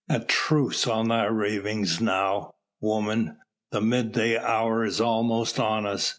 "A 0.09 0.19
truce 0.19 0.87
on 0.87 1.09
thy 1.09 1.25
ravings 1.25 2.01
now, 2.01 2.55
woman. 2.79 3.37
The 3.69 3.81
midday 3.81 4.35
hour 4.35 4.83
is 4.83 4.99
almost 4.99 5.59
on 5.59 5.85
us. 5.85 6.09